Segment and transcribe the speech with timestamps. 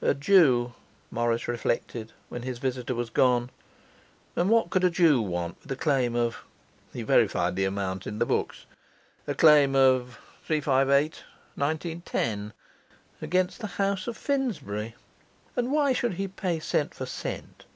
[0.00, 0.72] 'A Jew,'
[1.10, 3.50] Morris reflected, when his visitor was gone.
[4.34, 6.38] And what could a Jew want with a claim of
[6.94, 8.64] he verified the amount in the books
[9.26, 11.22] a claim of three five eight,
[11.54, 12.54] nineteen, ten,
[13.20, 14.94] against the house of Finsbury?
[15.54, 16.94] And why should he pay cent.
[16.94, 17.66] for cent.?